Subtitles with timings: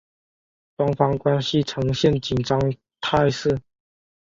[0.77, 2.59] 双方关系呈现紧张
[3.01, 3.61] 态势。